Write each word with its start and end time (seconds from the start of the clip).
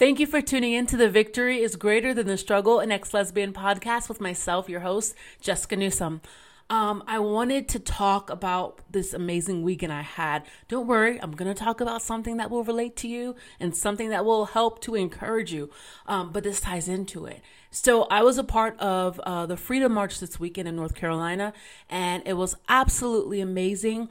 Thank 0.00 0.18
you 0.18 0.26
for 0.26 0.40
tuning 0.40 0.72
in 0.72 0.86
to 0.86 0.96
The 0.96 1.10
Victory 1.10 1.60
is 1.60 1.76
Greater 1.76 2.14
Than 2.14 2.26
the 2.26 2.38
Struggle, 2.38 2.80
an 2.80 2.90
ex 2.90 3.12
lesbian 3.12 3.52
podcast 3.52 4.08
with 4.08 4.18
myself, 4.18 4.66
your 4.66 4.80
host, 4.80 5.14
Jessica 5.42 5.76
Newsom. 5.76 6.22
Um, 6.70 7.04
I 7.06 7.18
wanted 7.18 7.68
to 7.68 7.78
talk 7.78 8.30
about 8.30 8.80
this 8.90 9.12
amazing 9.12 9.62
weekend 9.62 9.92
I 9.92 10.00
had. 10.00 10.44
Don't 10.68 10.86
worry, 10.86 11.20
I'm 11.22 11.32
going 11.32 11.54
to 11.54 11.64
talk 11.64 11.82
about 11.82 12.00
something 12.00 12.38
that 12.38 12.50
will 12.50 12.64
relate 12.64 12.96
to 12.96 13.08
you 13.08 13.36
and 13.60 13.76
something 13.76 14.08
that 14.08 14.24
will 14.24 14.46
help 14.46 14.80
to 14.84 14.94
encourage 14.94 15.52
you. 15.52 15.68
Um, 16.06 16.32
but 16.32 16.44
this 16.44 16.62
ties 16.62 16.88
into 16.88 17.26
it. 17.26 17.42
So, 17.70 18.04
I 18.04 18.22
was 18.22 18.38
a 18.38 18.42
part 18.42 18.80
of 18.80 19.20
uh, 19.20 19.44
the 19.44 19.58
Freedom 19.58 19.92
March 19.92 20.18
this 20.18 20.40
weekend 20.40 20.66
in 20.66 20.76
North 20.76 20.94
Carolina, 20.94 21.52
and 21.90 22.22
it 22.24 22.38
was 22.38 22.56
absolutely 22.70 23.42
amazing. 23.42 24.08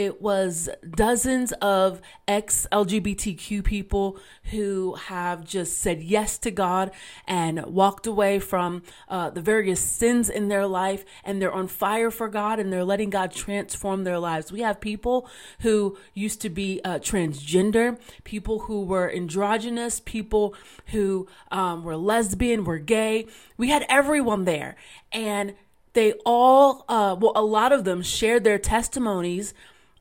It 0.00 0.22
was 0.22 0.70
dozens 0.88 1.52
of 1.60 2.00
ex 2.26 2.66
LGBTQ 2.72 3.62
people 3.62 4.18
who 4.44 4.94
have 4.94 5.44
just 5.44 5.76
said 5.76 6.02
yes 6.02 6.38
to 6.38 6.50
God 6.50 6.90
and 7.26 7.66
walked 7.66 8.06
away 8.06 8.38
from 8.38 8.82
uh, 9.10 9.28
the 9.28 9.42
various 9.42 9.78
sins 9.78 10.30
in 10.30 10.48
their 10.48 10.66
life, 10.66 11.04
and 11.22 11.42
they're 11.42 11.52
on 11.52 11.68
fire 11.68 12.10
for 12.10 12.30
God 12.30 12.58
and 12.58 12.72
they're 12.72 12.82
letting 12.82 13.10
God 13.10 13.30
transform 13.30 14.04
their 14.04 14.18
lives. 14.18 14.50
We 14.50 14.62
have 14.62 14.80
people 14.80 15.28
who 15.58 15.98
used 16.14 16.40
to 16.40 16.48
be 16.48 16.80
uh, 16.82 16.98
transgender, 17.00 18.00
people 18.24 18.60
who 18.60 18.80
were 18.80 19.12
androgynous, 19.12 20.00
people 20.00 20.54
who 20.92 21.28
um, 21.50 21.84
were 21.84 21.98
lesbian, 21.98 22.64
were 22.64 22.78
gay. 22.78 23.26
We 23.58 23.68
had 23.68 23.84
everyone 23.90 24.46
there. 24.46 24.76
And 25.12 25.52
they 25.92 26.14
all, 26.24 26.86
uh, 26.88 27.16
well, 27.20 27.32
a 27.36 27.44
lot 27.44 27.70
of 27.70 27.84
them 27.84 28.00
shared 28.00 28.44
their 28.44 28.58
testimonies 28.58 29.52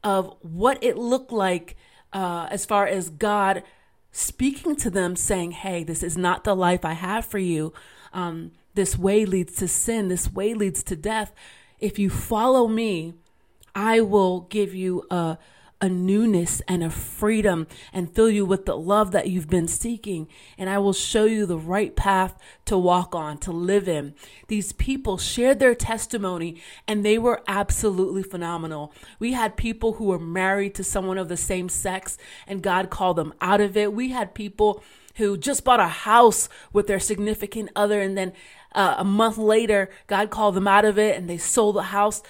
of 0.03 0.35
what 0.41 0.83
it 0.83 0.97
looked 0.97 1.31
like 1.31 1.75
uh, 2.13 2.47
as 2.49 2.65
far 2.65 2.87
as 2.87 3.09
God 3.09 3.63
speaking 4.11 4.75
to 4.77 4.89
them, 4.89 5.15
saying, 5.15 5.51
Hey, 5.51 5.83
this 5.83 6.03
is 6.03 6.17
not 6.17 6.43
the 6.43 6.55
life 6.55 6.83
I 6.83 6.93
have 6.93 7.25
for 7.25 7.39
you. 7.39 7.73
Um, 8.13 8.51
this 8.73 8.97
way 8.97 9.25
leads 9.25 9.55
to 9.57 9.67
sin, 9.67 10.07
this 10.07 10.31
way 10.31 10.53
leads 10.53 10.83
to 10.83 10.95
death. 10.95 11.33
If 11.79 11.99
you 11.99 12.09
follow 12.09 12.67
me, 12.67 13.13
I 13.75 14.01
will 14.01 14.41
give 14.41 14.73
you 14.73 15.03
a 15.09 15.37
a 15.81 15.87
newness 15.87 16.61
and 16.67 16.83
a 16.83 16.89
freedom 16.89 17.67
and 17.93 18.13
fill 18.13 18.29
you 18.29 18.45
with 18.45 18.65
the 18.65 18.75
love 18.75 19.11
that 19.11 19.29
you've 19.29 19.49
been 19.49 19.67
seeking. 19.67 20.27
And 20.57 20.69
I 20.69 20.77
will 20.77 20.93
show 20.93 21.23
you 21.23 21.45
the 21.45 21.57
right 21.57 21.95
path 21.95 22.37
to 22.65 22.77
walk 22.77 23.15
on, 23.15 23.37
to 23.39 23.51
live 23.51 23.87
in. 23.87 24.13
These 24.47 24.73
people 24.73 25.17
shared 25.17 25.59
their 25.59 25.75
testimony 25.75 26.61
and 26.87 27.05
they 27.05 27.17
were 27.17 27.41
absolutely 27.47 28.23
phenomenal. 28.23 28.93
We 29.19 29.33
had 29.33 29.55
people 29.55 29.93
who 29.93 30.05
were 30.05 30.19
married 30.19 30.75
to 30.75 30.83
someone 30.83 31.17
of 31.17 31.29
the 31.29 31.37
same 31.37 31.69
sex 31.69 32.17
and 32.45 32.61
God 32.61 32.89
called 32.89 33.17
them 33.17 33.33
out 33.39 33.61
of 33.61 33.77
it. 33.77 33.93
We 33.93 34.09
had 34.09 34.33
people 34.33 34.83
who 35.15 35.37
just 35.37 35.63
bought 35.63 35.79
a 35.79 35.87
house 35.87 36.49
with 36.73 36.87
their 36.87 36.99
significant 36.99 37.69
other 37.75 38.01
and 38.01 38.17
then 38.17 38.33
uh, 38.73 38.95
a 38.99 39.03
month 39.03 39.37
later, 39.37 39.89
God 40.07 40.29
called 40.29 40.55
them 40.55 40.67
out 40.67 40.85
of 40.85 40.99
it 40.99 41.17
and 41.17 41.29
they 41.29 41.37
sold 41.37 41.75
the 41.75 41.83
house 41.83 42.21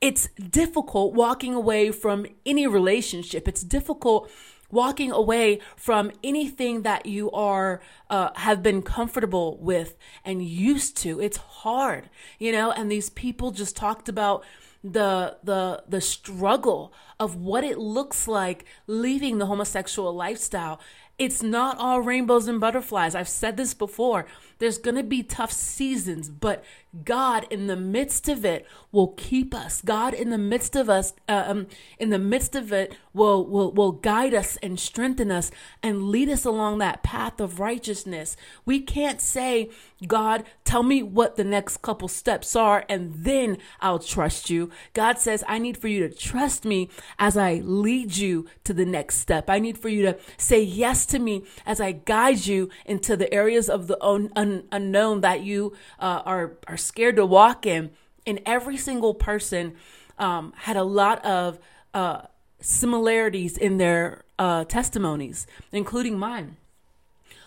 it's 0.00 0.28
difficult 0.28 1.14
walking 1.14 1.54
away 1.54 1.90
from 1.90 2.26
any 2.46 2.66
relationship. 2.66 3.46
It's 3.46 3.62
difficult 3.62 4.30
walking 4.70 5.10
away 5.10 5.60
from 5.76 6.12
anything 6.22 6.82
that 6.82 7.04
you 7.06 7.30
are 7.32 7.80
uh, 8.08 8.30
have 8.36 8.62
been 8.62 8.82
comfortable 8.82 9.58
with 9.58 9.96
and 10.24 10.44
used 10.44 10.96
to. 10.98 11.20
It's 11.20 11.36
hard, 11.36 12.08
you 12.38 12.52
know. 12.52 12.70
And 12.70 12.90
these 12.90 13.10
people 13.10 13.50
just 13.50 13.76
talked 13.76 14.08
about 14.08 14.44
the 14.82 15.36
the 15.44 15.82
the 15.86 16.00
struggle 16.00 16.92
of 17.18 17.36
what 17.36 17.64
it 17.64 17.78
looks 17.78 18.26
like 18.26 18.64
leaving 18.86 19.36
the 19.36 19.44
homosexual 19.44 20.14
lifestyle 20.14 20.80
it's 21.20 21.42
not 21.42 21.76
all 21.76 22.00
rainbows 22.00 22.48
and 22.48 22.58
butterflies. 22.58 23.14
I've 23.14 23.28
said 23.28 23.58
this 23.58 23.74
before. 23.74 24.24
There's 24.60 24.78
going 24.78 24.96
to 24.96 25.02
be 25.02 25.22
tough 25.22 25.50
seasons, 25.50 26.28
but 26.28 26.62
God 27.04 27.46
in 27.50 27.66
the 27.66 27.76
midst 27.76 28.28
of 28.28 28.44
it 28.44 28.66
will 28.92 29.08
keep 29.08 29.54
us. 29.54 29.80
God 29.80 30.12
in 30.12 30.30
the 30.30 30.38
midst 30.38 30.74
of 30.74 30.90
us, 30.90 31.14
uh, 31.28 31.44
um, 31.46 31.66
in 31.98 32.10
the 32.10 32.18
midst 32.18 32.54
of 32.54 32.72
it, 32.72 32.94
will 33.14 33.46
will 33.46 33.72
will 33.72 33.92
guide 33.92 34.34
us 34.34 34.58
and 34.62 34.78
strengthen 34.78 35.30
us 35.30 35.50
and 35.82 36.08
lead 36.08 36.28
us 36.28 36.44
along 36.44 36.78
that 36.78 37.02
path 37.02 37.40
of 37.40 37.58
righteousness. 37.60 38.36
We 38.64 38.80
can't 38.80 39.20
say, 39.20 39.70
God, 40.06 40.44
tell 40.64 40.82
me 40.82 41.02
what 41.02 41.36
the 41.36 41.44
next 41.44 41.80
couple 41.80 42.08
steps 42.08 42.54
are, 42.54 42.84
and 42.88 43.14
then 43.14 43.58
I'll 43.80 43.98
trust 43.98 44.50
you. 44.50 44.70
God 44.92 45.18
says, 45.18 45.42
I 45.48 45.58
need 45.58 45.78
for 45.78 45.88
you 45.88 46.06
to 46.06 46.14
trust 46.14 46.64
me 46.64 46.90
as 47.18 47.36
I 47.36 47.62
lead 47.64 48.16
you 48.16 48.46
to 48.64 48.74
the 48.74 48.84
next 48.84 49.18
step. 49.18 49.48
I 49.48 49.58
need 49.58 49.78
for 49.78 49.88
you 49.88 50.02
to 50.02 50.18
say 50.36 50.60
yes 50.60 51.06
to 51.06 51.18
me 51.18 51.44
as 51.64 51.80
I 51.80 51.92
guide 51.92 52.46
you 52.46 52.68
into 52.84 53.16
the 53.16 53.32
areas 53.32 53.70
of 53.70 53.86
the 53.86 54.02
un- 54.04 54.32
un- 54.50 54.64
unknown 54.72 55.20
that 55.20 55.42
you 55.42 55.74
uh, 55.98 56.22
are 56.24 56.52
are 56.66 56.76
scared 56.76 57.16
to 57.16 57.26
walk 57.26 57.66
in. 57.66 57.90
And 58.26 58.40
every 58.44 58.76
single 58.76 59.14
person 59.14 59.74
um, 60.18 60.52
had 60.56 60.76
a 60.76 60.84
lot 60.84 61.24
of 61.24 61.58
uh, 61.94 62.22
similarities 62.60 63.56
in 63.56 63.78
their 63.78 64.24
uh, 64.38 64.64
testimonies, 64.64 65.46
including 65.72 66.18
mine. 66.18 66.56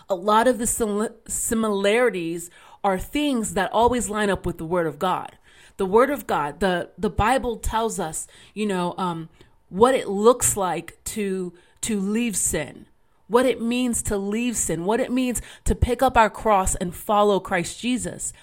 A 0.09 0.15
lot 0.15 0.47
of 0.47 0.57
the 0.57 1.11
similarities 1.27 2.49
are 2.83 2.99
things 2.99 3.53
that 3.53 3.71
always 3.71 4.09
line 4.09 4.29
up 4.29 4.45
with 4.45 4.57
the 4.57 4.65
Word 4.65 4.87
of 4.87 4.99
God. 4.99 5.37
The 5.77 5.85
Word 5.85 6.09
of 6.09 6.27
God, 6.27 6.59
the 6.59 6.89
the 6.97 7.09
Bible 7.09 7.57
tells 7.57 7.99
us, 7.99 8.27
you 8.53 8.65
know, 8.65 8.93
um, 8.97 9.29
what 9.69 9.95
it 9.95 10.07
looks 10.07 10.57
like 10.57 10.97
to 11.05 11.53
to 11.81 11.99
leave 11.99 12.35
sin 12.35 12.85
what 13.27 13.45
it 13.45 13.61
means 13.61 14.01
to 14.03 14.17
leave 14.17 14.57
sin, 14.57 14.85
what 14.85 14.99
it 14.99 15.11
means 15.11 15.41
to 15.65 15.75
pick 15.75 16.01
up 16.01 16.17
our 16.17 16.29
cross 16.29 16.75
and 16.75 16.95
follow 16.95 17.39
Christ 17.39 17.79
Jesus. 17.79 18.33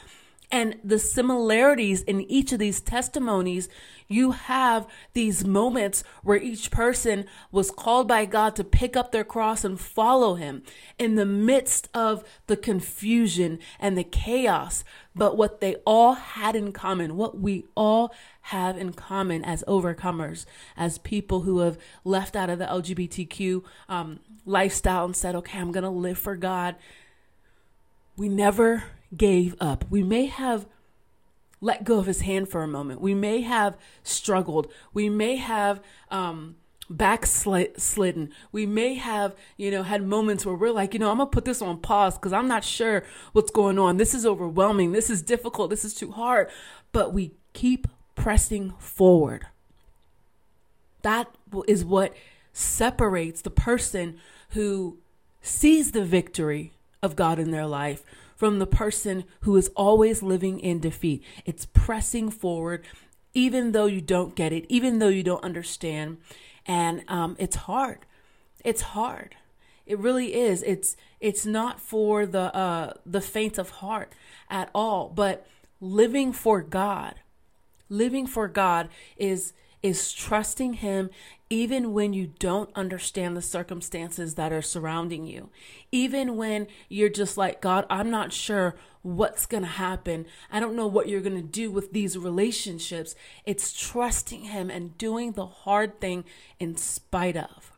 And 0.53 0.77
the 0.83 0.99
similarities 0.99 2.03
in 2.03 2.23
each 2.23 2.53
of 2.53 2.59
these 2.59 2.81
testimonies, 2.81 3.69
you 4.09 4.33
have 4.33 4.89
these 5.13 5.45
moments 5.45 6.03
where 6.25 6.39
each 6.39 6.73
person 6.73 7.27
was 7.53 7.71
called 7.71 8.09
by 8.09 8.25
God 8.25 8.57
to 8.57 8.65
pick 8.65 8.97
up 8.97 9.13
their 9.13 9.23
cross 9.23 9.65
and 9.65 9.79
follow 9.79 10.35
Him 10.35 10.65
in 10.99 11.15
the 11.15 11.25
midst 11.25 11.89
of 11.95 12.25
the 12.49 12.57
confusion 12.57 13.61
and 13.79 13.97
the 13.97 14.03
chaos. 14.03 14.83
But 15.15 15.37
what 15.37 15.61
they 15.61 15.77
all 15.87 16.15
had 16.15 16.57
in 16.57 16.73
common, 16.73 17.17
what 17.17 17.39
we 17.39 17.67
all 17.77 18.13
have 18.43 18.77
in 18.77 18.93
common 18.93 19.45
as 19.45 19.63
overcomers, 19.69 20.47
as 20.77 20.99
people 20.99 21.43
who 21.43 21.61
have 21.61 21.79
left 22.05 22.35
out 22.35 22.51
of 22.51 22.59
the 22.59 22.67
LGBTQ 22.67 23.63
um, 23.89 24.19
lifestyle 24.45 25.05
and 25.05 25.17
said, 25.17 25.35
okay, 25.37 25.59
I'm 25.59 25.73
going 25.73 25.85
to 25.85 25.91
live 25.91 26.19
for 26.19 26.37
God. 26.37 26.77
We 28.17 28.29
never 28.29 28.85
gave 29.17 29.57
up. 29.61 29.85
We 29.91 30.03
may 30.03 30.27
have 30.27 30.67
let 31.61 31.85
go 31.85 31.99
of 31.99 32.07
his 32.07 32.23
hand 32.23 32.49
for 32.49 32.63
a 32.63 32.69
moment. 32.69 33.01
We 33.01 33.15
may 33.15 33.43
have 33.43 33.77
struggled. 34.03 34.73
We 34.95 35.09
may 35.09 35.37
have 35.37 35.83
um, 36.11 36.57
backslidden. 36.89 38.31
We 38.51 38.67
may 38.67 38.95
have, 38.95 39.37
you 39.57 39.71
know, 39.71 39.83
had 39.83 40.03
moments 40.03 40.47
where 40.47 40.55
we're 40.55 40.73
like, 40.73 40.95
you 40.95 41.01
know, 41.01 41.11
I'm 41.11 41.19
gonna 41.19 41.31
put 41.31 41.45
this 41.45 41.63
on 41.63 41.79
pause 41.79 42.17
because 42.17 42.33
I'm 42.33 42.49
not 42.49 42.65
sure 42.65 43.05
what's 43.33 43.51
going 43.51 43.79
on. 43.79 43.97
This 43.97 44.15
is 44.15 44.27
overwhelming. 44.27 44.93
This 44.93 45.11
is 45.11 45.23
difficult. 45.23 45.71
This 45.71 45.85
is 45.85 45.95
too 45.95 46.11
hard. 46.11 46.49
But 46.93 47.13
we 47.13 47.33
keep 47.53 47.87
pressing 48.15 48.73
forward. 48.79 49.47
That 51.03 51.29
is 51.67 51.85
what 51.85 52.15
separates 52.53 53.43
the 53.43 53.51
person 53.51 54.19
who 54.51 54.99
sees 55.41 55.93
the 55.93 56.05
victory 56.05 56.73
of 57.03 57.17
God 57.17 57.39
in 57.39 57.51
their 57.51 57.67
life 57.67 58.05
from 58.37 58.59
the 58.59 58.67
person 58.67 59.25
who 59.41 59.57
is 59.57 59.69
always 59.77 60.23
living 60.23 60.61
in 60.61 60.81
defeat. 60.81 61.23
It's 61.45 61.67
pressing 61.67 62.31
forward, 62.31 62.85
even 63.35 63.73
though 63.73 63.87
you 63.87 64.01
don't 64.01 64.35
get 64.35 64.53
it, 64.53 64.65
even 64.69 64.99
though 64.99 65.09
you 65.09 65.23
don't 65.23 65.45
understand. 65.45 66.19
And 66.67 67.05
um, 67.09 67.37
it's 67.39 67.57
hard. 67.57 68.07
It's 68.65 68.81
hard. 68.81 69.37
It 69.87 69.99
really 69.99 70.35
is. 70.35 70.63
It's 70.63 70.97
it's 71.21 71.45
not 71.45 71.81
for 71.81 72.25
the 72.25 72.55
uh, 72.55 72.93
the 73.05 73.21
faint 73.21 73.59
of 73.59 73.71
heart 73.71 74.13
at 74.49 74.71
all. 74.75 75.09
But 75.09 75.47
living 75.81 76.33
for 76.33 76.63
God, 76.63 77.17
living 77.89 78.27
for 78.27 78.47
God 78.49 78.89
is 79.17 79.53
is 79.83 80.13
trusting 80.13 80.75
Him 80.75 81.11
even 81.49 81.93
when 81.93 82.13
you 82.13 82.29
don't 82.39 82.71
understand 82.77 83.37
the 83.37 83.43
circumstances 83.43 84.37
that 84.37 84.53
are 84.53 84.63
surrounding 84.63 85.27
you. 85.27 85.51
Even 85.91 86.37
when 86.37 86.69
you're 86.89 87.09
just 87.09 87.37
like, 87.37 87.61
God, 87.61 87.87
I'm 87.91 88.09
not 88.09 88.33
sure 88.33 88.77
what's 89.03 89.47
going 89.47 89.65
to 89.65 89.69
happen. 89.69 90.27
I 90.53 90.61
don't 90.61 90.77
know 90.77 90.87
what 90.87 91.09
you're 91.09 91.21
going 91.21 91.41
to 91.41 91.43
do 91.43 91.71
with 91.71 91.93
these 91.93 92.17
relationships. 92.17 93.17
It's 93.45 93.73
trusting 93.73 94.43
Him 94.43 94.71
and 94.71 94.97
doing 94.97 95.33
the 95.33 95.47
hard 95.47 96.01
thing 96.01 96.25
in 96.61 96.77
spite 96.77 97.37
of. 97.37 97.73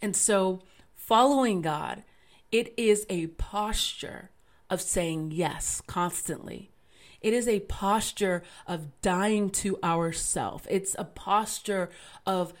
And 0.00 0.14
so, 0.14 0.62
following 0.94 1.62
God, 1.62 2.04
it 2.52 2.72
is 2.76 3.06
a 3.08 3.28
posture 3.28 4.30
of 4.70 4.80
saying 4.80 5.32
yes 5.32 5.82
constantly. 5.86 6.73
It 7.24 7.32
is 7.32 7.48
a 7.48 7.60
posture 7.60 8.42
of 8.66 9.00
dying 9.00 9.48
to 9.64 9.78
ourself. 9.82 10.66
It's 10.68 10.94
a 10.98 11.06
posture 11.06 11.88
of 12.26 12.52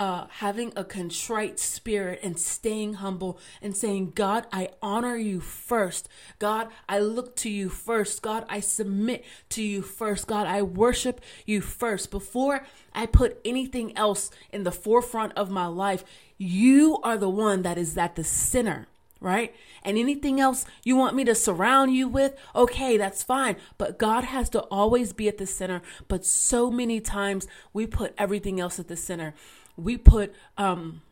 uh, 0.00 0.26
having 0.38 0.72
a 0.74 0.82
contrite 0.82 1.60
spirit 1.60 2.18
and 2.20 2.36
staying 2.36 2.94
humble 2.94 3.38
and 3.62 3.76
saying, 3.76 4.10
God, 4.16 4.48
I 4.52 4.70
honor 4.82 5.14
you 5.14 5.38
first. 5.40 6.08
God, 6.40 6.70
I 6.88 6.98
look 6.98 7.36
to 7.36 7.48
you 7.48 7.68
first. 7.68 8.20
God, 8.20 8.44
I 8.48 8.58
submit 8.58 9.24
to 9.50 9.62
you 9.62 9.80
first. 9.80 10.26
God, 10.26 10.48
I 10.48 10.62
worship 10.62 11.20
you 11.46 11.60
first. 11.60 12.10
Before 12.10 12.66
I 12.92 13.06
put 13.06 13.40
anything 13.44 13.96
else 13.96 14.32
in 14.50 14.64
the 14.64 14.72
forefront 14.72 15.34
of 15.34 15.50
my 15.50 15.66
life, 15.66 16.02
you 16.36 16.98
are 17.04 17.16
the 17.16 17.30
one 17.30 17.62
that 17.62 17.78
is 17.78 17.96
at 17.96 18.16
the 18.16 18.24
center 18.24 18.88
right? 19.20 19.54
And 19.82 19.98
anything 19.98 20.40
else 20.40 20.64
you 20.82 20.96
want 20.96 21.16
me 21.16 21.24
to 21.24 21.34
surround 21.34 21.94
you 21.94 22.08
with, 22.08 22.34
okay, 22.54 22.96
that's 22.96 23.22
fine. 23.22 23.56
But 23.78 23.98
God 23.98 24.24
has 24.24 24.48
to 24.50 24.60
always 24.62 25.12
be 25.12 25.28
at 25.28 25.38
the 25.38 25.46
center. 25.46 25.82
But 26.08 26.24
so 26.24 26.70
many 26.70 27.00
times 27.00 27.46
we 27.72 27.86
put 27.86 28.14
everything 28.18 28.58
else 28.60 28.78
at 28.78 28.88
the 28.88 28.96
center 28.96 29.34
we 29.80 29.96
put 29.96 30.34
um 30.56 31.02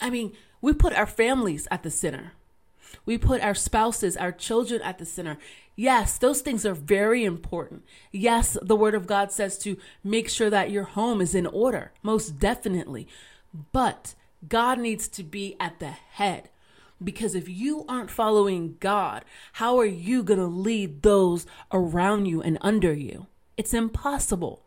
I 0.00 0.10
mean, 0.10 0.32
we 0.60 0.74
put 0.74 0.92
our 0.92 1.06
families 1.06 1.66
at 1.70 1.82
the 1.82 1.90
center. 1.90 2.32
We 3.06 3.16
put 3.16 3.40
our 3.40 3.54
spouses, 3.54 4.16
our 4.16 4.30
children 4.30 4.82
at 4.82 4.98
the 4.98 5.06
center. 5.06 5.38
Yes, 5.74 6.18
those 6.18 6.42
things 6.42 6.66
are 6.66 6.74
very 6.74 7.24
important. 7.24 7.82
Yes, 8.12 8.58
the 8.60 8.76
word 8.76 8.94
of 8.94 9.06
God 9.06 9.32
says 9.32 9.58
to 9.60 9.78
make 10.04 10.28
sure 10.28 10.50
that 10.50 10.70
your 10.70 10.84
home 10.84 11.22
is 11.22 11.34
in 11.34 11.46
order, 11.46 11.92
most 12.02 12.38
definitely. 12.38 13.08
But 13.72 14.14
God 14.46 14.78
needs 14.78 15.08
to 15.08 15.22
be 15.22 15.56
at 15.58 15.78
the 15.78 15.90
head. 15.90 16.50
Because 17.02 17.34
if 17.34 17.48
you 17.48 17.84
aren't 17.88 18.10
following 18.10 18.76
God, 18.80 19.24
how 19.54 19.78
are 19.78 19.84
you 19.86 20.22
going 20.22 20.40
to 20.40 20.46
lead 20.46 21.02
those 21.02 21.46
around 21.72 22.26
you 22.26 22.40
and 22.40 22.58
under 22.60 22.92
you? 22.92 23.26
It's 23.56 23.74
impossible. 23.74 24.64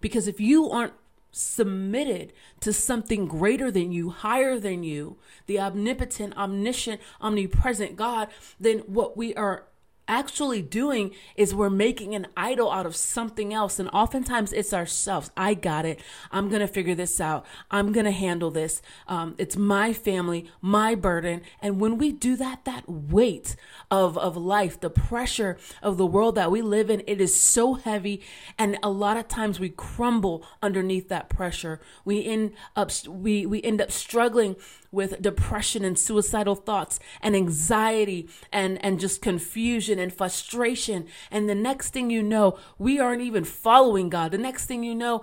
Because 0.00 0.28
if 0.28 0.40
you 0.40 0.70
aren't 0.70 0.92
submitted 1.32 2.32
to 2.60 2.72
something 2.72 3.26
greater 3.26 3.70
than 3.70 3.92
you, 3.92 4.10
higher 4.10 4.58
than 4.58 4.82
you, 4.82 5.18
the 5.46 5.60
omnipotent, 5.60 6.36
omniscient, 6.36 7.00
omnipresent 7.20 7.96
God, 7.96 8.28
then 8.58 8.78
what 8.80 9.16
we 9.16 9.34
are 9.34 9.66
actually 10.08 10.62
doing 10.62 11.12
is 11.34 11.54
we're 11.54 11.70
making 11.70 12.14
an 12.14 12.26
idol 12.36 12.70
out 12.70 12.86
of 12.86 12.96
something 12.96 13.52
else. 13.52 13.78
And 13.78 13.88
oftentimes 13.92 14.52
it's 14.52 14.72
ourselves. 14.72 15.30
I 15.36 15.54
got 15.54 15.84
it. 15.84 16.00
I'm 16.30 16.48
going 16.48 16.60
to 16.60 16.66
figure 16.66 16.94
this 16.94 17.20
out. 17.20 17.46
I'm 17.70 17.92
going 17.92 18.06
to 18.06 18.12
handle 18.12 18.50
this. 18.50 18.82
Um, 19.08 19.34
it's 19.38 19.56
my 19.56 19.92
family, 19.92 20.50
my 20.60 20.94
burden. 20.94 21.42
And 21.60 21.80
when 21.80 21.98
we 21.98 22.12
do 22.12 22.36
that, 22.36 22.64
that 22.64 22.88
weight 22.88 23.56
of, 23.90 24.16
of 24.18 24.36
life, 24.36 24.80
the 24.80 24.90
pressure 24.90 25.58
of 25.82 25.96
the 25.96 26.06
world 26.06 26.34
that 26.36 26.50
we 26.50 26.62
live 26.62 26.90
in, 26.90 27.02
it 27.06 27.20
is 27.20 27.34
so 27.38 27.74
heavy. 27.74 28.22
And 28.58 28.78
a 28.82 28.90
lot 28.90 29.16
of 29.16 29.28
times 29.28 29.60
we 29.60 29.70
crumble 29.70 30.44
underneath 30.62 31.08
that 31.08 31.28
pressure. 31.28 31.80
We 32.04 32.24
end 32.24 32.52
up, 32.74 32.90
we, 33.08 33.46
we 33.46 33.62
end 33.62 33.80
up 33.80 33.90
struggling 33.90 34.56
with 34.96 35.22
depression 35.22 35.84
and 35.84 35.98
suicidal 35.98 36.56
thoughts 36.56 36.98
and 37.20 37.36
anxiety 37.36 38.28
and, 38.50 38.82
and 38.84 38.98
just 38.98 39.22
confusion 39.22 39.98
and 39.98 40.12
frustration. 40.12 41.06
And 41.30 41.48
the 41.48 41.54
next 41.54 41.90
thing 41.90 42.10
you 42.10 42.22
know, 42.22 42.58
we 42.78 42.98
aren't 42.98 43.22
even 43.22 43.44
following 43.44 44.08
God. 44.08 44.32
The 44.32 44.38
next 44.38 44.64
thing 44.64 44.82
you 44.82 44.94
know, 44.94 45.22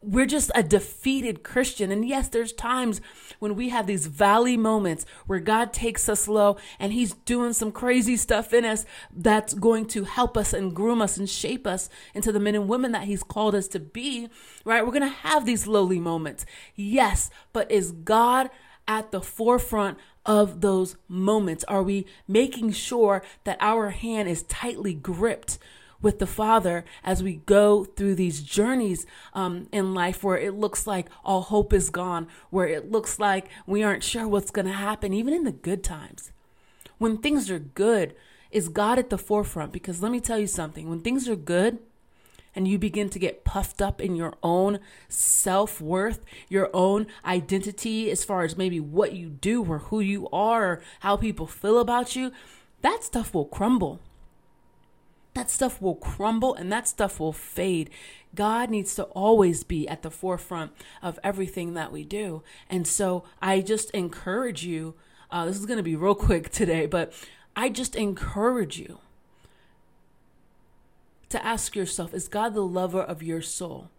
we're 0.00 0.26
just 0.26 0.50
a 0.54 0.62
defeated 0.62 1.42
Christian. 1.42 1.90
And 1.90 2.06
yes, 2.06 2.28
there's 2.28 2.52
times 2.52 3.00
when 3.38 3.54
we 3.54 3.70
have 3.70 3.86
these 3.86 4.06
valley 4.06 4.56
moments 4.56 5.04
where 5.26 5.40
God 5.40 5.72
takes 5.72 6.08
us 6.08 6.28
low 6.28 6.56
and 6.78 6.92
He's 6.92 7.14
doing 7.14 7.52
some 7.52 7.72
crazy 7.72 8.16
stuff 8.16 8.52
in 8.52 8.64
us 8.64 8.84
that's 9.14 9.54
going 9.54 9.86
to 9.88 10.04
help 10.04 10.36
us 10.36 10.52
and 10.52 10.74
groom 10.74 11.02
us 11.02 11.16
and 11.16 11.28
shape 11.28 11.66
us 11.66 11.88
into 12.14 12.32
the 12.32 12.40
men 12.40 12.54
and 12.54 12.68
women 12.68 12.92
that 12.92 13.04
He's 13.04 13.22
called 13.22 13.54
us 13.54 13.68
to 13.68 13.80
be, 13.80 14.28
right? 14.64 14.84
We're 14.84 14.92
going 14.92 15.02
to 15.02 15.08
have 15.08 15.46
these 15.46 15.66
lowly 15.66 16.00
moments. 16.00 16.46
Yes, 16.74 17.30
but 17.52 17.70
is 17.70 17.92
God 17.92 18.50
at 18.98 19.10
the 19.10 19.20
forefront 19.20 19.96
of 20.26 20.60
those 20.60 20.96
moments? 21.08 21.64
Are 21.64 21.82
we 21.82 22.06
making 22.28 22.72
sure 22.72 23.22
that 23.44 23.56
our 23.60 23.90
hand 23.90 24.28
is 24.28 24.42
tightly 24.44 24.92
gripped 24.92 25.58
with 26.02 26.18
the 26.18 26.26
Father 26.26 26.84
as 27.02 27.22
we 27.22 27.36
go 27.46 27.84
through 27.84 28.16
these 28.16 28.42
journeys 28.42 29.06
um, 29.34 29.68
in 29.72 29.94
life 29.94 30.22
where 30.22 30.36
it 30.36 30.54
looks 30.54 30.86
like 30.86 31.08
all 31.24 31.42
hope 31.42 31.72
is 31.72 31.90
gone, 31.90 32.26
where 32.50 32.66
it 32.66 32.90
looks 32.90 33.18
like 33.18 33.48
we 33.66 33.82
aren't 33.82 34.02
sure 34.02 34.28
what's 34.28 34.50
going 34.50 34.66
to 34.66 34.72
happen, 34.72 35.14
even 35.14 35.32
in 35.32 35.44
the 35.44 35.52
good 35.52 35.82
times? 35.82 36.32
When 36.98 37.18
things 37.18 37.50
are 37.50 37.58
good, 37.58 38.14
is 38.50 38.68
God 38.68 38.98
at 38.98 39.10
the 39.10 39.18
forefront? 39.18 39.72
Because 39.72 40.02
let 40.02 40.12
me 40.12 40.20
tell 40.20 40.38
you 40.38 40.46
something 40.46 40.90
when 40.90 41.00
things 41.00 41.28
are 41.28 41.36
good, 41.36 41.78
and 42.54 42.68
you 42.68 42.78
begin 42.78 43.08
to 43.10 43.18
get 43.18 43.44
puffed 43.44 43.80
up 43.80 44.00
in 44.00 44.16
your 44.16 44.34
own 44.42 44.78
self 45.08 45.80
worth, 45.80 46.24
your 46.48 46.70
own 46.72 47.06
identity, 47.24 48.10
as 48.10 48.24
far 48.24 48.42
as 48.44 48.56
maybe 48.56 48.80
what 48.80 49.12
you 49.12 49.28
do 49.28 49.64
or 49.64 49.78
who 49.78 50.00
you 50.00 50.28
are 50.30 50.64
or 50.64 50.82
how 51.00 51.16
people 51.16 51.46
feel 51.46 51.78
about 51.78 52.14
you, 52.14 52.32
that 52.82 53.04
stuff 53.04 53.32
will 53.34 53.44
crumble. 53.44 54.00
That 55.34 55.50
stuff 55.50 55.80
will 55.80 55.94
crumble 55.94 56.54
and 56.54 56.70
that 56.70 56.86
stuff 56.86 57.18
will 57.18 57.32
fade. 57.32 57.88
God 58.34 58.70
needs 58.70 58.94
to 58.96 59.04
always 59.04 59.64
be 59.64 59.88
at 59.88 60.02
the 60.02 60.10
forefront 60.10 60.72
of 61.02 61.18
everything 61.24 61.74
that 61.74 61.92
we 61.92 62.04
do. 62.04 62.42
And 62.68 62.86
so 62.86 63.24
I 63.40 63.60
just 63.60 63.90
encourage 63.92 64.64
you. 64.64 64.94
Uh, 65.30 65.46
this 65.46 65.56
is 65.56 65.64
going 65.64 65.78
to 65.78 65.82
be 65.82 65.96
real 65.96 66.14
quick 66.14 66.50
today, 66.50 66.86
but 66.86 67.12
I 67.56 67.70
just 67.70 67.96
encourage 67.96 68.78
you 68.78 68.98
to 71.32 71.44
ask 71.44 71.74
yourself 71.74 72.14
is 72.14 72.28
God 72.28 72.54
the 72.54 72.62
lover 72.62 73.02
of 73.02 73.22
your 73.22 73.42
soul? 73.42 73.90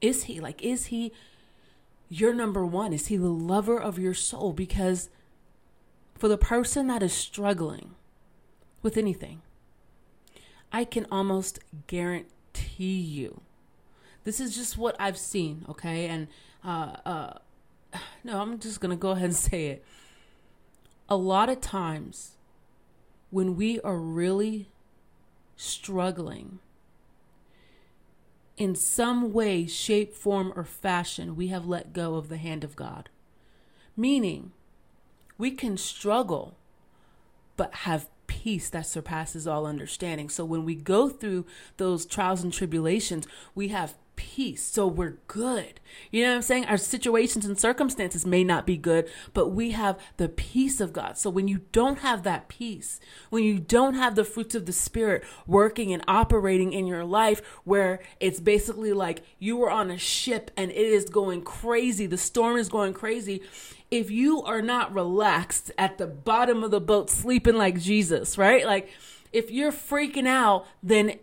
Is 0.00 0.24
he? 0.24 0.40
Like, 0.40 0.62
is 0.62 0.86
he 0.86 1.12
your 2.08 2.32
number 2.32 2.64
one? 2.64 2.92
Is 2.92 3.08
he 3.08 3.16
the 3.16 3.28
lover 3.28 3.80
of 3.80 3.98
your 3.98 4.14
soul? 4.14 4.52
Because 4.52 5.08
for 6.16 6.28
the 6.28 6.38
person 6.38 6.86
that 6.88 7.02
is 7.02 7.12
struggling 7.12 7.94
with 8.82 8.96
anything, 8.96 9.42
I 10.72 10.84
can 10.84 11.06
almost 11.10 11.60
guarantee 11.86 13.00
you. 13.00 13.40
This 14.24 14.40
is 14.40 14.54
just 14.54 14.76
what 14.76 14.94
I've 14.98 15.18
seen, 15.18 15.64
okay? 15.68 16.06
And 16.06 16.28
uh, 16.64 16.96
uh, 17.04 17.32
no, 18.24 18.40
I'm 18.40 18.58
just 18.58 18.80
gonna 18.80 18.96
go 18.96 19.10
ahead 19.10 19.26
and 19.26 19.36
say 19.36 19.66
it. 19.66 19.84
A 21.08 21.16
lot 21.16 21.48
of 21.48 21.60
times, 21.60 22.36
when 23.30 23.56
we 23.56 23.80
are 23.80 23.96
really 23.96 24.68
struggling. 25.58 26.60
In 28.56 28.74
some 28.74 29.32
way, 29.32 29.66
shape, 29.66 30.14
form, 30.14 30.52
or 30.56 30.64
fashion, 30.64 31.36
we 31.36 31.48
have 31.48 31.66
let 31.66 31.92
go 31.92 32.14
of 32.14 32.28
the 32.28 32.38
hand 32.38 32.64
of 32.64 32.76
God. 32.76 33.10
Meaning, 33.96 34.52
we 35.36 35.50
can 35.50 35.76
struggle, 35.76 36.56
but 37.56 37.74
have 37.74 38.08
peace 38.26 38.70
that 38.70 38.86
surpasses 38.86 39.46
all 39.46 39.66
understanding. 39.66 40.28
So 40.28 40.44
when 40.44 40.64
we 40.64 40.74
go 40.74 41.08
through 41.08 41.44
those 41.76 42.06
trials 42.06 42.42
and 42.42 42.52
tribulations, 42.52 43.26
we 43.54 43.68
have 43.68 43.96
peace. 44.18 44.64
So 44.64 44.88
we're 44.88 45.18
good. 45.28 45.78
You 46.10 46.24
know 46.24 46.30
what 46.30 46.36
I'm 46.36 46.42
saying? 46.42 46.64
Our 46.64 46.76
situations 46.76 47.46
and 47.46 47.58
circumstances 47.58 48.26
may 48.26 48.42
not 48.42 48.66
be 48.66 48.76
good, 48.76 49.08
but 49.32 49.50
we 49.50 49.70
have 49.70 49.96
the 50.16 50.28
peace 50.28 50.80
of 50.80 50.92
God. 50.92 51.16
So 51.16 51.30
when 51.30 51.46
you 51.46 51.60
don't 51.70 52.00
have 52.00 52.24
that 52.24 52.48
peace, 52.48 52.98
when 53.30 53.44
you 53.44 53.60
don't 53.60 53.94
have 53.94 54.16
the 54.16 54.24
fruits 54.24 54.56
of 54.56 54.66
the 54.66 54.72
Spirit 54.72 55.22
working 55.46 55.92
and 55.92 56.02
operating 56.08 56.72
in 56.72 56.88
your 56.88 57.04
life, 57.04 57.40
where 57.62 58.00
it's 58.18 58.40
basically 58.40 58.92
like 58.92 59.22
you 59.38 59.56
were 59.56 59.70
on 59.70 59.88
a 59.88 59.96
ship 59.96 60.50
and 60.56 60.72
it 60.72 60.76
is 60.76 61.04
going 61.04 61.42
crazy, 61.42 62.06
the 62.06 62.18
storm 62.18 62.56
is 62.56 62.68
going 62.68 62.94
crazy. 62.94 63.40
If 63.88 64.10
you 64.10 64.42
are 64.42 64.62
not 64.62 64.92
relaxed 64.92 65.70
at 65.78 65.96
the 65.96 66.08
bottom 66.08 66.64
of 66.64 66.72
the 66.72 66.80
boat, 66.80 67.08
sleeping 67.08 67.56
like 67.56 67.80
Jesus, 67.80 68.36
right? 68.36 68.66
Like, 68.66 68.90
if 69.32 69.50
you're 69.50 69.72
freaking 69.72 70.26
out, 70.26 70.66
then 70.82 71.20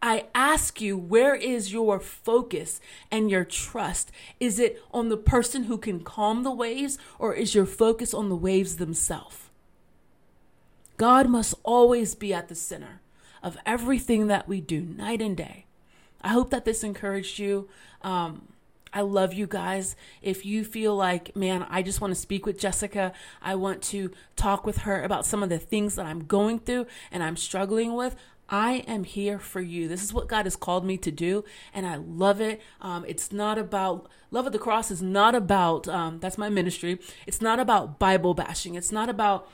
I 0.00 0.26
ask 0.34 0.80
you, 0.80 0.96
where 0.96 1.34
is 1.34 1.72
your 1.72 1.98
focus 1.98 2.80
and 3.10 3.30
your 3.30 3.44
trust? 3.44 4.12
Is 4.38 4.58
it 4.58 4.82
on 4.92 5.08
the 5.08 5.16
person 5.16 5.64
who 5.64 5.76
can 5.78 6.00
calm 6.00 6.44
the 6.44 6.52
waves, 6.52 6.98
or 7.18 7.34
is 7.34 7.54
your 7.54 7.66
focus 7.66 8.14
on 8.14 8.28
the 8.28 8.36
waves 8.36 8.76
themselves? 8.76 9.50
God 10.96 11.28
must 11.28 11.54
always 11.62 12.14
be 12.14 12.32
at 12.32 12.48
the 12.48 12.54
center 12.54 13.00
of 13.42 13.56
everything 13.64 14.26
that 14.26 14.48
we 14.48 14.60
do, 14.60 14.82
night 14.82 15.22
and 15.22 15.36
day. 15.36 15.64
I 16.20 16.28
hope 16.28 16.50
that 16.50 16.64
this 16.64 16.82
encouraged 16.82 17.38
you. 17.38 17.68
Um, 18.02 18.48
I 18.92 19.02
love 19.02 19.32
you 19.34 19.46
guys. 19.46 19.96
If 20.22 20.44
you 20.44 20.64
feel 20.64 20.96
like, 20.96 21.36
man, 21.36 21.66
I 21.68 21.82
just 21.82 22.00
want 22.00 22.12
to 22.12 22.20
speak 22.20 22.46
with 22.46 22.58
Jessica, 22.58 23.12
I 23.42 23.54
want 23.54 23.82
to 23.84 24.10
talk 24.34 24.66
with 24.66 24.78
her 24.78 25.02
about 25.02 25.26
some 25.26 25.42
of 25.42 25.48
the 25.48 25.58
things 25.58 25.94
that 25.96 26.06
I'm 26.06 26.24
going 26.24 26.58
through 26.58 26.86
and 27.12 27.22
I'm 27.22 27.36
struggling 27.36 27.94
with, 27.94 28.16
I 28.48 28.84
am 28.86 29.04
here 29.04 29.38
for 29.38 29.60
you. 29.60 29.88
This 29.88 30.02
is 30.02 30.12
what 30.12 30.28
God 30.28 30.46
has 30.46 30.56
called 30.56 30.84
me 30.84 30.96
to 30.98 31.10
do, 31.10 31.44
and 31.74 31.86
I 31.86 31.96
love 31.96 32.40
it. 32.40 32.60
Um, 32.80 33.04
it's 33.06 33.30
not 33.32 33.58
about 33.58 34.08
Love 34.30 34.46
at 34.46 34.52
the 34.52 34.58
Cross. 34.58 34.90
Is 34.90 35.02
not 35.02 35.34
about 35.34 35.88
um, 35.88 36.18
that's 36.20 36.38
my 36.38 36.48
ministry. 36.48 36.98
It's 37.26 37.40
not 37.40 37.58
about 37.60 37.98
Bible 37.98 38.34
bashing. 38.34 38.74
It's 38.74 38.92
not 38.92 39.08
about 39.08 39.48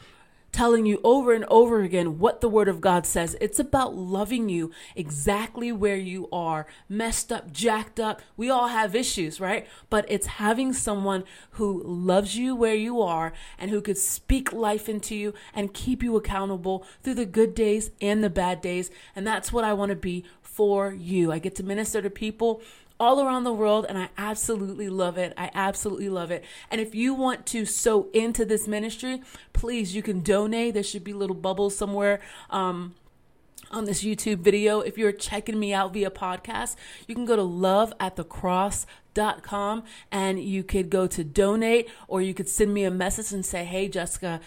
telling 0.54 0.86
you 0.86 1.00
over 1.02 1.32
and 1.32 1.44
over 1.46 1.82
again 1.82 2.20
what 2.20 2.40
the 2.40 2.48
Word 2.48 2.68
of 2.68 2.80
God 2.80 3.06
says. 3.06 3.36
It's 3.40 3.58
about 3.58 3.96
loving 3.96 4.48
you 4.48 4.70
exactly 4.94 5.72
where 5.72 5.96
you 5.96 6.28
are, 6.30 6.68
messed 6.88 7.32
up, 7.32 7.52
jacked 7.52 7.98
up. 7.98 8.22
We 8.36 8.50
all 8.50 8.68
have 8.68 8.94
issues, 8.94 9.40
right? 9.40 9.66
But 9.90 10.06
it's 10.08 10.26
having 10.26 10.72
someone 10.72 11.24
who 11.52 11.82
loves 11.82 12.36
you 12.36 12.54
where 12.54 12.76
you 12.76 13.02
are 13.02 13.32
and 13.58 13.72
who 13.72 13.80
could 13.82 13.98
speak 13.98 14.52
life 14.52 14.88
into 14.88 15.16
you 15.16 15.34
and 15.52 15.74
keep 15.74 16.04
you 16.04 16.14
accountable 16.16 16.86
through 17.02 17.14
the 17.14 17.26
good 17.26 17.52
days 17.56 17.90
and 18.00 18.22
the 18.22 18.30
bad 18.30 18.60
days. 18.60 18.92
And 19.16 19.26
that's 19.26 19.52
what 19.52 19.64
I 19.64 19.72
want 19.72 19.90
to 19.90 19.96
be 19.96 20.24
for 20.40 20.92
you. 20.92 21.32
I 21.32 21.40
get 21.40 21.56
to 21.56 21.64
minister 21.64 22.00
to 22.00 22.10
people 22.10 22.62
all 22.98 23.20
around 23.20 23.44
the 23.44 23.52
world 23.52 23.86
and 23.88 23.98
I 23.98 24.08
absolutely 24.16 24.88
love 24.88 25.18
it. 25.18 25.32
I 25.36 25.50
absolutely 25.54 26.08
love 26.08 26.30
it. 26.30 26.44
And 26.70 26.80
if 26.80 26.94
you 26.94 27.14
want 27.14 27.46
to 27.46 27.64
sow 27.64 28.08
into 28.12 28.44
this 28.44 28.68
ministry, 28.68 29.22
please 29.52 29.94
you 29.94 30.02
can 30.02 30.20
donate. 30.20 30.74
There 30.74 30.82
should 30.82 31.04
be 31.04 31.12
little 31.12 31.36
bubbles 31.36 31.76
somewhere. 31.76 32.20
Um, 32.50 32.94
on 33.70 33.86
this 33.86 34.04
YouTube 34.04 34.38
video. 34.38 34.80
If 34.80 34.96
you're 34.96 35.12
checking 35.12 35.58
me 35.58 35.74
out 35.74 35.92
via 35.92 36.10
podcast, 36.10 36.76
you 37.08 37.14
can 37.14 37.24
go 37.24 37.36
to 37.36 37.42
loveatthecross.com 37.42 39.82
and 40.12 40.38
you 40.38 40.62
could 40.62 40.90
go 40.90 41.08
to 41.08 41.24
donate 41.24 41.88
or 42.06 42.22
you 42.22 42.34
could 42.34 42.48
send 42.48 42.72
me 42.72 42.84
a 42.84 42.90
message 42.90 43.32
and 43.32 43.44
say, 43.44 43.64
Hey, 43.64 43.88
Jessica, 43.88 44.40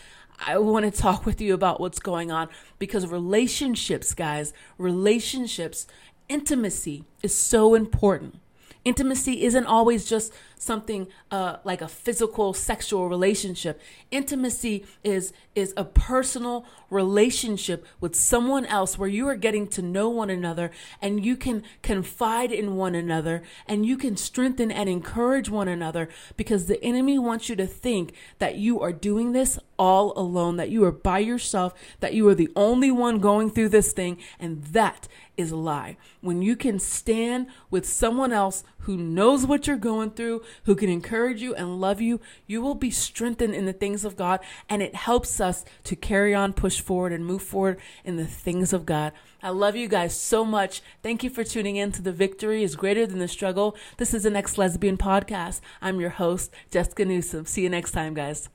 I 0.45 0.59
want 0.59 0.85
to 0.85 0.91
talk 1.01 1.25
with 1.25 1.41
you 1.41 1.53
about 1.53 1.79
what's 1.79 1.99
going 1.99 2.31
on 2.31 2.49
because 2.79 3.07
relationships, 3.07 4.13
guys, 4.13 4.53
relationships 4.77 5.87
intimacy 6.29 7.05
is 7.23 7.35
so 7.35 7.75
important. 7.75 8.39
Intimacy 8.83 9.43
isn't 9.43 9.65
always 9.65 10.07
just 10.07 10.33
something 10.57 11.07
uh, 11.31 11.57
like 11.63 11.81
a 11.81 11.87
physical 11.87 12.53
sexual 12.53 13.09
relationship. 13.09 13.81
Intimacy 14.11 14.85
is 15.03 15.33
is 15.55 15.73
a 15.75 15.83
personal 15.83 16.65
relationship 16.89 17.85
with 17.99 18.15
someone 18.15 18.65
else 18.65 18.97
where 18.97 19.09
you 19.09 19.27
are 19.27 19.35
getting 19.35 19.67
to 19.67 19.81
know 19.81 20.07
one 20.07 20.29
another 20.29 20.71
and 21.01 21.25
you 21.25 21.35
can 21.35 21.63
confide 21.81 22.51
in 22.51 22.75
one 22.75 22.95
another 22.95 23.41
and 23.67 23.85
you 23.85 23.97
can 23.97 24.15
strengthen 24.15 24.71
and 24.71 24.87
encourage 24.87 25.49
one 25.49 25.67
another 25.67 26.09
because 26.37 26.65
the 26.65 26.83
enemy 26.83 27.17
wants 27.17 27.49
you 27.49 27.55
to 27.55 27.65
think 27.65 28.13
that 28.37 28.55
you 28.55 28.79
are 28.79 28.93
doing 28.93 29.31
this 29.31 29.59
all 29.79 30.13
alone, 30.17 30.57
that 30.57 30.69
you 30.69 30.83
are 30.83 30.91
by 30.91 31.19
yourself, 31.19 31.73
that 31.99 32.13
you 32.13 32.27
are 32.27 32.35
the 32.35 32.51
only 32.55 32.91
one 32.91 33.19
going 33.19 33.49
through 33.49 33.69
this 33.69 33.91
thing, 33.91 34.17
and 34.39 34.63
that 34.65 35.07
is 35.35 35.51
a 35.51 35.55
lie. 35.55 35.97
When 36.21 36.41
you 36.41 36.55
can 36.55 36.79
stand 36.79 37.47
with 37.69 37.87
someone 37.87 38.33
else 38.33 38.63
who 38.87 38.95
knows 38.95 39.45
what 39.45 39.67
you're 39.67 39.75
going 39.75 40.09
through, 40.09 40.41
who 40.63 40.73
can 40.73 40.87
encourage 40.87 41.41
you 41.41 41.53
and 41.53 41.81
love 41.81 41.99
you, 41.99 42.21
you 42.45 42.61
will 42.61 42.73
be 42.73 42.89
strengthened 42.89 43.53
in 43.53 43.65
the 43.65 43.73
things 43.73 44.05
of 44.05 44.15
God. 44.15 44.39
And 44.69 44.81
it 44.81 44.95
helps 44.95 45.41
us 45.41 45.65
to 45.83 45.95
carry 45.97 46.33
on, 46.33 46.53
push 46.53 46.79
forward, 46.79 47.11
and 47.11 47.25
move 47.25 47.43
forward 47.43 47.81
in 48.05 48.15
the 48.15 48.25
things 48.25 48.71
of 48.71 48.85
God. 48.85 49.11
I 49.43 49.49
love 49.49 49.75
you 49.75 49.89
guys 49.89 50.17
so 50.17 50.45
much. 50.45 50.81
Thank 51.03 51.21
you 51.21 51.29
for 51.29 51.43
tuning 51.43 51.75
in 51.75 51.91
to 51.91 52.01
The 52.01 52.13
Victory 52.13 52.63
is 52.63 52.77
Greater 52.77 53.05
Than 53.05 53.19
the 53.19 53.27
Struggle. 53.27 53.75
This 53.97 54.13
is 54.13 54.23
the 54.23 54.29
Next 54.29 54.57
Lesbian 54.57 54.97
Podcast. 54.97 55.59
I'm 55.81 55.99
your 55.99 56.11
host, 56.11 56.53
Jessica 56.71 57.03
Newsom. 57.03 57.45
See 57.45 57.63
you 57.63 57.69
next 57.69 57.91
time, 57.91 58.13
guys. 58.13 58.47